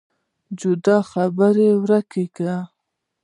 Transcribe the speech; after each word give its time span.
جدي 0.59 0.95
خبرداری 1.09 1.67
ورکړ. 1.83 2.39